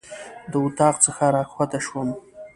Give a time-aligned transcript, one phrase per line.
[0.51, 2.09] د اطاق څخه راکښته شوم.